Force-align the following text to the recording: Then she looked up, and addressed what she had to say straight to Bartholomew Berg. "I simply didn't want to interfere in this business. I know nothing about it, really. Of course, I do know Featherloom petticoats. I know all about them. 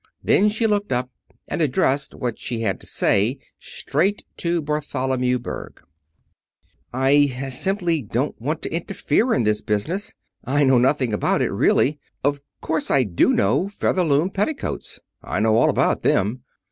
Then 0.23 0.49
she 0.49 0.65
looked 0.65 0.91
up, 0.91 1.11
and 1.47 1.61
addressed 1.61 2.15
what 2.15 2.39
she 2.39 2.61
had 2.61 2.79
to 2.79 2.87
say 2.87 3.37
straight 3.59 4.25
to 4.37 4.59
Bartholomew 4.59 5.37
Berg. 5.37 5.79
"I 6.91 7.27
simply 7.49 8.01
didn't 8.01 8.41
want 8.41 8.63
to 8.63 8.73
interfere 8.73 9.31
in 9.31 9.43
this 9.43 9.61
business. 9.61 10.15
I 10.43 10.63
know 10.63 10.79
nothing 10.79 11.13
about 11.13 11.43
it, 11.43 11.51
really. 11.51 11.99
Of 12.23 12.41
course, 12.61 12.89
I 12.89 13.03
do 13.03 13.31
know 13.31 13.69
Featherloom 13.69 14.31
petticoats. 14.31 14.99
I 15.21 15.39
know 15.39 15.55
all 15.55 15.69
about 15.69 16.01
them. 16.01 16.41